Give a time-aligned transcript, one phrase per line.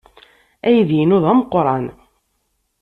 [0.67, 1.85] Aydi-inu d ameqran.